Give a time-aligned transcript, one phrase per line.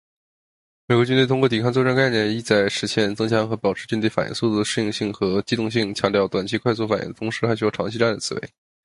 [0.87, 8.41] 美国军队通过“抵抗作战概念”旨在实现“增强和保持军队反应速度、适应性和机动性，强调短期快速反应的同时，还需要长期战略思维。”